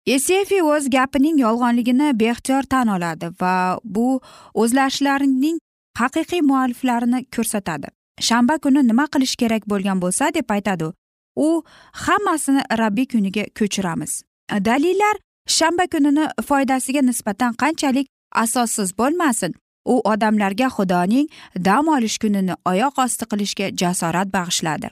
Esefi 0.07 0.63
o'z 0.63 0.91
gapining 0.97 1.39
yolg'onligini 1.41 2.09
beixtiyor 2.21 2.63
tan 2.63 2.89
oladi 2.97 3.31
va 3.41 3.79
bu 3.85 4.21
o'zlashlarining 4.55 5.59
haqiqiy 6.01 6.43
mualliflarini 6.51 7.25
ko'rsatadi. 7.37 7.89
Shanba 8.21 8.59
kuni 8.59 8.89
nima 8.89 9.07
qilish 9.15 9.37
kerak 9.43 9.63
bo'lgan 9.73 10.03
bo'lsa 10.05 10.35
deb 10.35 10.51
aytadi 10.57 10.93
u 11.37 11.63
hammasini 11.93 12.63
rabbiy 12.79 13.07
kuniga 13.13 13.45
ko'chiramiz. 13.59 14.23
Dalillar 14.69 15.17
shanba 15.57 15.87
kunini 15.87 16.25
foydasiga 16.49 17.03
nisbatan 17.03 17.53
qanchalik 17.63 18.07
asossiz 18.45 18.99
bo'lmasin. 18.99 19.55
U 19.85 20.01
odamlarga 20.13 20.69
xudoning 20.77 21.29
dam 21.69 21.89
olish 21.89 22.19
kunini 22.19 22.55
oyoq 22.71 22.99
osti 23.05 23.25
qilishga 23.31 23.67
jasorat 23.81 24.29
bag'ishladi. 24.37 24.89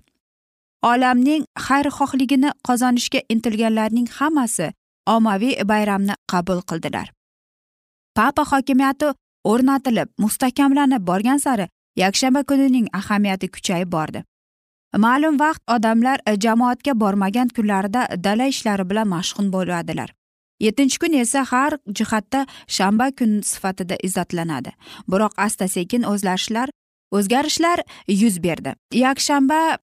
Olamning 0.82 1.44
xayrixohligini 1.66 2.50
qozonishga 2.68 3.20
intilganlarning 3.32 4.08
hammasi 4.18 4.72
ommaviy 5.06 5.54
bayramni 5.72 6.14
qabul 6.32 6.60
qildilar. 6.70 7.12
Papa 8.14 8.42
hokimiyati 8.50 9.14
o'rnatilib 9.44 10.08
mustahkamlanib 10.18 11.06
borgan 11.10 11.38
sari 11.38 11.68
yakshanba 11.96 12.42
kunining 12.44 12.86
ahamiyati 13.00 13.48
kuchayib 13.54 13.92
bordi. 13.92 14.24
Ma'lum 15.04 15.38
vaqt 15.40 15.62
odamlar 15.74 16.18
jamoatga 16.44 16.92
bormagan 17.00 17.48
kunlarida 17.48 18.02
dala 18.24 18.46
ishlari 18.46 18.84
bilan 18.90 19.08
mashg'ul 19.08 19.52
bo'ladilar. 19.52 20.12
Yettinchi 20.66 20.98
kun 21.02 21.12
esa 21.22 21.40
har 21.52 21.72
jihatda 21.98 22.46
shanba 22.76 23.06
kun 23.18 23.40
sifatida 23.52 23.96
izzatlanadi 24.06 24.72
biroq 25.10 25.34
asta 25.46 25.68
sekin 25.76 26.02
o'zlashlar 26.12 26.68
o'zgarishlar 27.16 27.78
yuz 28.08 28.42
berdi. 28.42 28.74
Yakshanba 29.06 29.78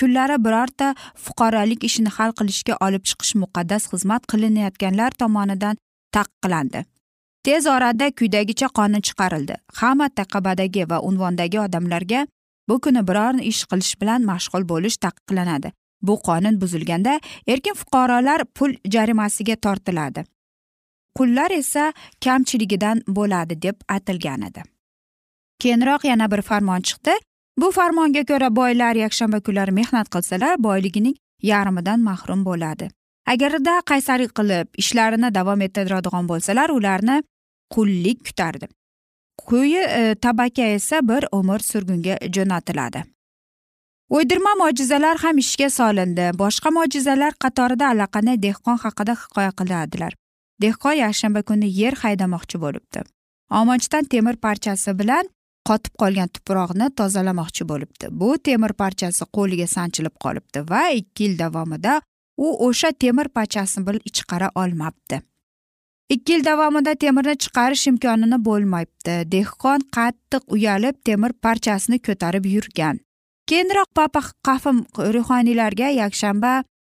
kunlari 0.00 0.36
birorta 0.44 0.94
fuqarolik 1.24 1.84
ishini 1.88 2.10
hal 2.16 2.30
qilishga 2.38 2.74
olib 2.86 3.04
chiqish 3.08 3.34
muqaddas 3.42 3.84
xizmat 3.92 4.22
qilinayotganlar 4.32 5.10
tomonidan 5.22 5.76
taqiqlandi. 6.16 6.84
Tez 7.44 7.66
orada 7.66 8.06
quyidagicha 8.18 8.68
qonun 8.78 9.02
chiqarildi. 9.08 9.54
Hamma 9.80 10.08
taqabadagi 10.20 10.88
va 10.90 10.98
unvondagi 11.08 11.58
odamlarga 11.66 12.26
bu 12.68 12.80
kuni 12.84 13.02
biror 13.08 13.34
ish 13.52 13.62
qilish 13.70 13.94
bilan 14.00 14.26
mashg'ul 14.30 14.64
bo'lish 14.72 14.96
taqiqlanadi. 15.04 15.72
Bu 16.02 16.18
qonun 16.26 16.60
buzilganda 16.60 17.20
erkin 17.46 17.74
fuqarolar 17.74 18.44
pul 18.44 18.74
jarimasiga 18.94 19.56
tortiladi. 19.56 20.24
Qullar 21.18 21.50
esa 21.50 21.92
kamchiligidan 22.24 23.02
bo'ladi 23.08 23.62
deb 23.62 23.76
aytilgan 23.88 24.42
edi. 24.42 24.62
Keyinroq 25.60 26.04
yana 26.04 26.30
bir 26.30 26.42
farmon 26.42 26.80
chiqdi. 26.80 27.12
Bu 27.58 27.70
farmonga 27.70 28.24
ko'ra 28.24 28.56
boylar 28.56 28.94
yakshanba 28.94 29.40
kunlari 29.40 29.72
mehnat 29.80 30.08
qilsalar 30.14 30.62
boyligining 30.62 31.16
yarmidan 31.42 32.00
mahrum 32.00 32.44
bo'ladi. 32.44 32.90
Agarda 33.26 33.80
qaysarlik 33.90 34.32
qilib 34.38 34.68
ishlarini 34.82 35.34
davom 35.34 35.60
ettiradigan 35.66 36.28
bo'lsalar 36.28 36.68
ularni 36.78 37.22
qullik 37.74 38.24
kutardi. 38.26 38.68
Quyi 39.48 39.82
e, 40.00 40.14
tabaka 40.14 40.62
esa 40.62 41.08
bir 41.08 41.26
umr 41.32 41.60
surgunga 41.70 42.16
jo'natiladi. 42.36 43.04
O'ydirma 44.10 44.52
mo'jizalar 44.62 45.16
ham 45.24 45.38
ishga 45.38 45.68
solindi. 45.70 46.26
Boshqa 46.42 46.70
mo'jizalar 46.76 47.32
qatorida 47.44 47.90
allaqanday 47.92 48.38
dehqon 48.46 48.78
haqida 48.84 49.14
hikoya 49.22 49.52
qiladilar. 49.60 50.12
Dehqon 50.62 50.96
yakshanba 51.04 51.42
kuni 51.48 51.68
yer 51.80 51.94
haydamoqchi 52.02 52.56
bo'libdi. 52.64 53.00
Omonchdan 53.60 54.04
temir 54.12 54.36
parchasi 54.46 54.98
bilan 55.00 55.30
qotib 55.68 55.94
qolgan 56.02 56.28
tuproqni 56.34 56.86
tozalamoqchi 57.00 57.64
bo'libdi. 57.70 58.06
Bu 58.20 58.30
temir 58.48 58.72
parchasi 58.82 59.24
qo'liga 59.36 59.66
sanchilib 59.76 60.14
qolibdi 60.24 60.64
va 60.70 60.82
ikki 61.00 61.24
yil 61.24 61.34
davomida 61.38 62.00
u 62.46 62.48
o'sha 62.68 62.90
temir 63.04 63.28
parchasini 63.38 64.00
chiqara 64.16 64.48
olmabdi. 64.62 65.20
Ikki 66.14 66.32
yil 66.32 66.44
davomida 66.44 66.94
temirni 67.04 67.36
chiqarish 67.44 67.86
imkonini 67.90 68.38
bo'lmayapti. 68.48 69.14
Dehqon 69.34 69.86
qattiq 69.96 70.42
uyalib 70.54 70.96
temir 71.08 71.32
parchasini 71.46 71.98
ko'tarib 72.08 72.44
yurgan. 72.54 72.98
Keyinroq 73.50 73.88
papa 73.94 74.20
qafim 74.46 74.78
ruhoniylarga 75.14 75.88
yakshanba 76.02 76.52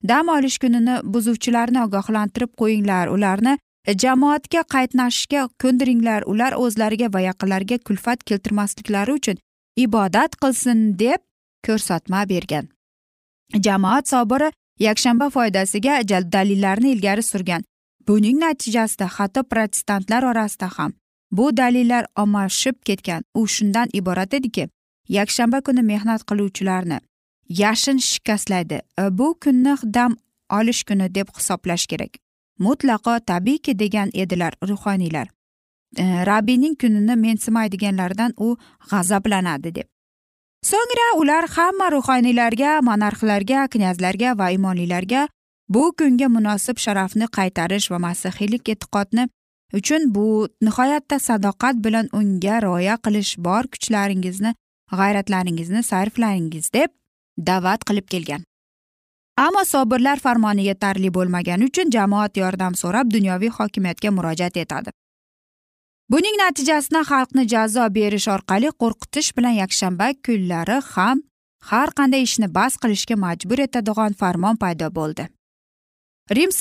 dam 0.08 0.28
olish 0.36 0.58
kunini 0.64 0.96
buzuvchilarni 1.14 1.84
ogohlantirib 1.86 2.52
qo'yinglar. 2.62 3.08
Ularni 3.16 3.54
jamoatga 4.04 4.62
qatnashishga 4.74 5.48
ko'ndiringlar. 5.64 6.22
Ular 6.32 6.54
o'zlariga 6.64 7.08
va 7.14 7.22
yaqinlariga 7.30 7.78
kulfat 7.88 8.24
keltirmasliklari 8.30 9.12
uchun 9.20 9.38
ibodat 9.86 10.36
qilsin 10.42 10.80
deb 11.00 11.22
ko'rsatma 11.68 12.30
bergan. 12.30 12.68
Jamoat 13.66 14.08
sobiri 14.14 14.52
yakshanba 14.88 15.30
foydasiga 15.30 16.02
dalillarni 16.36 16.92
ilgari 16.96 17.24
surgan. 17.24 17.64
Buning 18.08 18.38
natijasida 18.40 19.08
hatto 19.18 19.44
protestantlar 19.44 20.24
orasida 20.24 20.70
ham 20.78 20.92
bu 21.32 21.58
dalillar 21.58 22.06
ommalashib 22.16 22.76
ketgan. 22.88 23.24
U 23.34 23.48
shundan 23.48 23.88
iborat 23.94 24.34
ediki 24.34 24.70
yakshanba 25.18 25.62
kuni 25.68 25.84
mehnat 25.92 26.22
qiluvchilarni 26.30 27.00
yashin 27.50 27.98
shikastlaydi. 27.98 28.82
E, 29.00 29.18
bu 29.18 29.40
kunni 29.44 29.76
dam 29.94 30.18
olish 30.50 30.84
kuni 30.84 31.16
deb 31.16 31.28
hisoblash 31.38 31.86
kerak. 31.88 32.18
Mutlaqo 32.60 33.20
tabiiyki 33.20 33.80
degan 33.80 34.10
edilar 34.14 34.54
ruhoniylar. 34.68 35.28
E, 35.98 36.26
rabbiyning 36.26 36.76
kunini 36.82 37.16
mensimaydiganlardan 37.16 38.34
u 38.38 38.58
g'azablanadi 38.92 39.76
deb. 39.76 39.88
So'ngra 40.64 41.08
ular 41.18 41.50
hamma 41.50 41.92
ruhoniylarga 41.92 42.80
monarxlarga 42.82 43.68
knyazlarga 43.68 44.38
va 44.38 44.52
imonlilarga 44.52 45.28
bu 45.70 45.94
kunga 45.98 46.28
munosib 46.30 46.78
sharafni 46.78 47.28
qaytarish 47.38 47.92
va 47.92 48.00
masihiylik 48.00 48.70
e'tiqodni 48.70 49.28
uchun 49.80 50.16
bu 50.16 50.50
nihoyatda 50.62 51.20
sadoqat 51.20 51.76
bilan 51.86 52.10
unga 52.14 52.62
rioya 52.62 52.96
qilish 53.06 53.32
bor 53.46 53.64
kuchlaringizni 53.74 54.54
g'ayratlaringizni 55.00 55.84
sarflangiz 55.84 56.74
deb 56.74 56.90
da'vat 57.48 57.84
qilib 57.90 58.08
kelgan. 58.14 58.44
Ammo 59.38 59.64
sobirlar 59.66 60.20
farmoni 60.20 60.64
yetarli 60.70 61.14
bo'lmagani 61.18 61.70
uchun 61.70 61.92
jamoat 61.96 62.38
yordam 62.38 62.76
so'rab 62.82 63.12
dunyoviy 63.16 63.50
hokimiyatga 63.58 64.12
murojaat 64.18 64.58
etadi. 64.64 64.90
Buning 66.12 66.36
natijasida 66.44 67.02
xalqni 67.12 67.44
jazo 67.54 67.84
berish 67.98 68.28
orqali 68.36 68.70
qo'rqitish 68.82 69.30
bilan 69.38 69.56
yakshanba 69.64 70.08
kunlari 70.26 70.78
ham 70.94 71.22
har 71.70 71.90
qanday 72.00 72.22
ishni 72.28 72.48
bas 72.58 72.74
qilishga 72.82 73.16
majbur 73.26 73.60
etadigan 73.68 74.14
farmon 74.22 74.56
paydo 74.64 74.90
bo'ldi. 74.98 75.28
Rim 76.38 76.52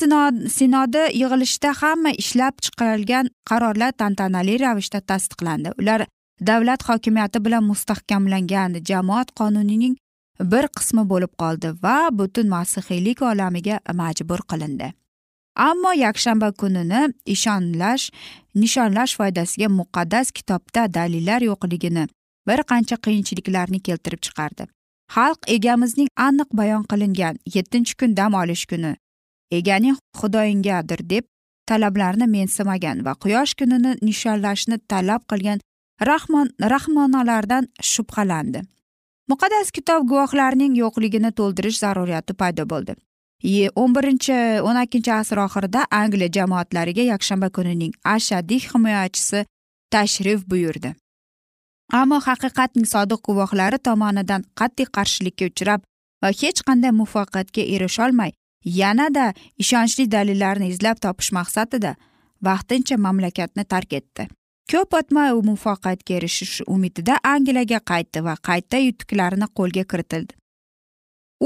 sinodi 0.58 1.02
yig'ilishida 1.22 1.70
hamma 1.80 2.10
ishlab 2.22 2.54
chiqarilgan 2.64 3.26
qarorlar 3.50 3.92
tantanali 4.00 4.54
ravishda 4.64 5.00
tasdiqlandi. 5.10 5.74
Ular 5.80 6.00
davlat 6.46 6.88
hokimiyati 6.88 7.44
bilan 7.44 7.64
mustahkamlangan 7.64 8.74
jamoat 8.84 9.28
qonunining 9.38 9.96
bir 10.40 10.66
qismi 10.76 11.02
bo'lib 11.12 11.32
qoldi 11.42 11.68
va 11.82 12.08
butun 12.12 12.48
masihiylik 12.48 13.22
olamiga 13.22 13.80
majbur 13.92 14.40
qilindi. 14.50 14.92
Ammo 15.56 15.92
yakshanba 15.92 16.52
kunini 16.52 17.12
ishonlash 17.26 18.10
nishonlash 18.54 19.16
foydasiga 19.18 19.68
muqaddas 19.68 20.30
kitobda 20.32 20.94
dalillar 20.94 21.40
yo'qligini 21.42 22.04
bir 22.48 22.60
qancha 22.70 22.96
qiyinchiliklarni 23.04 23.80
keltirib 23.86 24.20
chiqardi. 24.26 24.64
Xalq 25.14 25.40
egamizning 25.56 26.08
aniq 26.16 26.50
bayon 26.60 26.84
qilingan 26.90 27.34
yettinchi 27.54 27.96
kun 28.00 28.16
dam 28.16 28.34
olish 28.34 28.64
kuni. 28.70 28.92
Eganing 29.58 29.96
xudoyingadir 30.18 31.00
deb 31.10 31.24
talablarni 31.66 32.26
mensimagan 32.36 33.04
va 33.06 33.12
quyosh 33.22 33.54
kunini 33.58 33.92
nishonlashni 34.08 34.78
talab 34.92 35.22
qilgan 35.30 35.58
rahmon 36.00 36.48
rahmonalardan 36.60 37.68
shubhalandi. 37.82 38.62
Muqaddas 39.30 39.70
kitob 39.76 40.08
guvohlarning 40.10 40.74
yo'qligini 40.82 41.30
to'ldirish 41.38 41.78
zaruriyati 41.84 42.34
paydo 42.34 42.64
bo'ldi. 42.72 42.96
O'n 43.82 43.92
birinchi 43.96 44.34
o'n 44.68 44.80
ikkinchi 44.84 45.12
asr 45.12 45.38
oxirida 45.46 45.84
angliya 45.90 46.28
jamoatlariga 46.36 47.04
yakshanba 47.12 47.48
kunining 47.56 47.92
ashaddiy 48.14 48.60
himoyachisi 48.70 49.44
tashrif 49.92 50.42
buyurdi. 50.50 50.94
Ammo 52.00 52.18
haqiqatning 52.26 52.88
sodiq 52.94 53.20
guvohlari 53.28 53.78
tomonidan 53.78 54.44
qat'iy 54.60 54.88
qarshilikka 54.96 55.48
uchrab 55.52 55.80
va 56.22 56.28
hech 56.40 56.60
qanday 56.68 56.92
muvaffaqiyatga 57.00 57.62
erisholmay 57.74 58.32
yanada 58.80 59.32
ishonchli 59.62 60.04
dalillarni 60.14 60.68
izlab 60.74 61.00
topish 61.04 61.32
maqsadida 61.38 61.94
vaqtincha 62.48 62.96
mamlakatni 63.06 63.64
tark 63.64 63.92
etdi. 64.00 64.28
Ko'p 64.70 64.94
o'tmay 64.98 65.32
u 65.38 65.40
muvaffaqiyatga 65.48 66.14
erishish 66.18 66.56
umidida 66.74 67.14
angliyaga 67.34 67.80
qaytdi 67.90 68.24
va 68.26 68.34
qayta 68.48 68.78
yutuqlarini 68.86 69.48
qo'lga 69.58 69.84
kiritildi. 69.90 70.32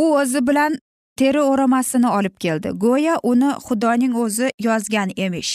U 0.03 0.05
o'zi 0.21 0.41
bilan 0.49 0.79
teri 1.19 1.41
o'ramasini 1.51 2.09
olib 2.19 2.37
keldi. 2.45 2.69
Go'yo 2.85 3.15
uni 3.31 3.51
xudoning 3.67 4.15
o'zi 4.25 4.51
yozgan 4.69 5.15
emish. 5.27 5.53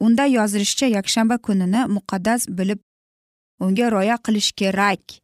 Unda 0.00 0.24
yozilishicha 0.26 0.86
yakshanba 0.96 1.38
kunini 1.46 1.86
muqaddas 1.96 2.48
bilib 2.58 2.80
unga 3.60 3.90
rioya 3.94 4.16
qilish 4.26 4.52
kerak 4.60 5.18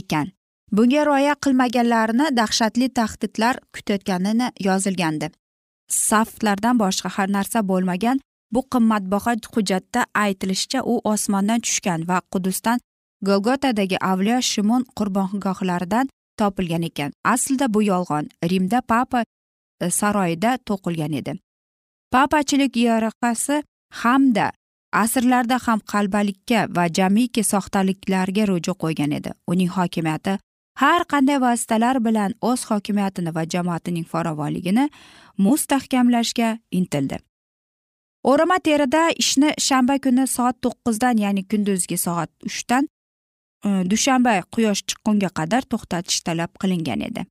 ekan. 0.00 0.32
Bunga 0.72 1.04
rioya 1.06 1.34
qilmaganlarni 1.44 2.26
dahshatli 2.36 2.88
tahdidlar 2.98 3.58
kutayotganini 3.74 4.52
yozilgandi. 4.68 5.30
Saflardan 5.88 6.78
boshqa 6.82 7.08
har 7.16 7.28
narsa 7.36 7.68
bo'lmagan 7.70 8.20
bu 8.52 8.60
qimmatbaho 8.72 9.32
hujjatda 9.54 10.06
aytilishicha 10.14 10.80
u 10.84 11.00
osmondan 11.04 11.60
tushgan 11.60 12.08
va 12.08 12.20
qudusdan 12.32 12.78
golgotadagi 13.22 13.96
avliyo 14.00 14.40
shimon 14.40 14.84
qurbongohlaridan 14.96 16.08
topilgan 16.38 16.82
ekan. 16.82 17.12
Aslida 17.24 17.74
bu 17.74 17.82
yolg'on 17.82 18.28
rimda 18.50 18.80
papa 18.80 19.24
e, 19.80 19.90
saroyida 19.90 20.58
to'qilgan 20.68 21.12
edi. 21.20 21.32
Papachilik 22.12 22.76
yoqasi 22.76 23.62
hamda 24.02 24.50
asrlarda 24.92 25.58
ham 25.66 25.80
qalbalikka 25.92 26.66
va 26.76 26.84
jamiki 26.98 27.42
soxtaliklarga 27.52 28.46
ruju 28.50 28.72
qo'ygan 28.82 29.12
edi. 29.18 29.30
Uning 29.46 29.70
hokimiyati 29.76 30.38
har 30.82 31.02
qanday 31.12 31.38
vositalar 31.46 32.04
bilan 32.06 32.34
o'z 32.40 32.64
hokimiyatini 32.70 33.34
va 33.34 33.44
jamoatining 33.54 34.06
farovonligini 34.12 34.90
mustahkamlashga 35.38 36.58
intildi. 36.70 37.18
O'rama 38.24 38.58
terida 38.58 39.02
ishni 39.22 39.52
shanba 39.58 39.98
kuni 40.04 40.26
soat 40.26 40.56
to'qqizdan 40.64 41.22
ya'ni 41.24 41.42
kunduzgi 41.50 41.98
soat 42.06 42.30
uchdan 42.48 42.88
e, 43.66 43.68
dushanba 43.90 44.34
quyosh 44.54 44.82
chiqqunga 44.88 45.30
qadar 45.38 45.62
to'xtatish 45.72 46.20
talab 46.26 46.52
qilingan 46.62 47.00
edi. 47.08 47.26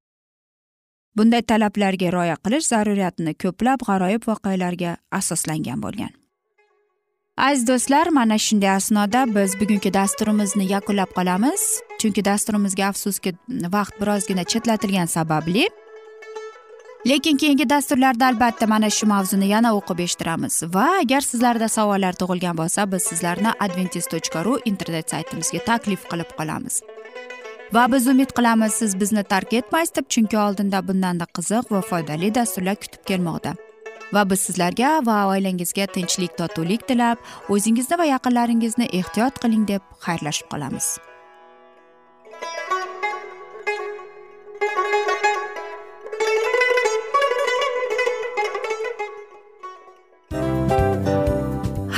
Bunday 1.17 1.41
talablarga 1.51 2.11
rioya 2.15 2.37
qilish 2.45 2.67
zaruriyatini 2.71 3.33
ko'plab 3.43 3.85
g'aroyib 3.87 4.27
voqealarga 4.29 4.97
asoslangan 5.19 5.79
bo'lgan. 5.85 6.11
Aziz 7.37 7.67
do'stlar 7.67 8.07
mana 8.17 8.37
shunday 8.37 8.69
asnoda 8.69 9.21
biz 9.35 9.59
bugungi 9.59 9.93
dasturimizni 9.93 10.65
yakunlab 10.71 11.11
qolamiz. 11.17 11.61
Chunki 11.99 12.21
dasturimizga 12.25 12.85
afsuski 12.91 13.33
vaqt 13.75 13.95
birozgina 14.01 14.43
chetlatilgani 14.51 15.11
sababli 15.17 15.67
lekin 17.05 17.37
keyingi 17.37 17.69
dasturlarda 17.69 18.27
albatta 18.27 18.67
mana 18.67 18.89
shu 18.89 19.07
mavzuni 19.07 19.47
yana 19.47 19.73
o'qib 19.77 19.99
eshittiramiz. 20.05 20.63
Va 20.73 20.85
agar 21.01 21.21
sizlarda 21.21 21.69
savollar 21.69 22.13
tug'ilgan 22.21 22.57
bo'lsa 22.61 22.85
biz 22.91 23.03
sizlarni 23.11 23.51
adventis 23.65 24.07
tochka 24.13 24.45
ru 24.45 24.59
internet 24.71 25.09
saytimizga 25.13 25.63
taklif 25.69 26.05
qilib 26.11 26.31
qolamiz. 26.39 26.81
Va 27.73 27.91
biz 27.91 28.07
umid 28.07 28.31
qilamiz 28.37 28.73
siz 28.81 28.99
bizni 29.01 29.23
tark 29.23 29.53
etmaysiz 29.53 29.95
deb 29.95 30.09
chunki 30.13 30.37
oldinda 30.45 30.87
bundanda 30.87 31.25
qiziq 31.37 31.71
va 31.73 31.81
foydali 31.91 32.33
dasturlar 32.35 32.75
kutib 32.83 33.05
kelmoqda. 33.09 33.55
Va 34.13 34.29
biz 34.29 34.39
sizlarga 34.47 34.89
va 35.05 35.21
oilangizga 35.33 35.85
tinchlik 35.95 36.35
totuvlik 36.41 36.87
tilab 36.87 37.17
o'zingizni 37.49 37.97
va 38.01 38.11
yaqinlaringizni 38.15 38.89
ehtiyot 38.99 39.39
qiling 39.43 39.63
deb 39.71 39.81
xayrlashib 40.05 40.51
qolamiz. 40.53 40.97